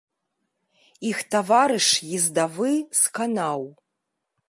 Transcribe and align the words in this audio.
Іх 1.09 1.19
таварыш 1.35 1.87
ездавы 2.21 2.71
сканаў. 3.05 3.61